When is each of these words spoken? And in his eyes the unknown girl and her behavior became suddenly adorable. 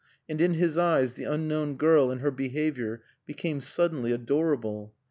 And 0.27 0.41
in 0.41 0.55
his 0.55 0.79
eyes 0.79 1.13
the 1.13 1.25
unknown 1.25 1.75
girl 1.77 2.09
and 2.09 2.21
her 2.21 2.31
behavior 2.31 3.03
became 3.27 3.61
suddenly 3.61 4.11
adorable. 4.11 4.95